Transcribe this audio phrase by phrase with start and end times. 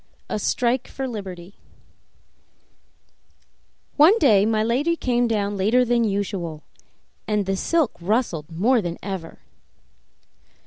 [0.29, 1.53] 23 A Strike for Liberty
[3.97, 6.63] One day my lady came down later than usual,
[7.27, 9.41] and the silk rustled more than ever.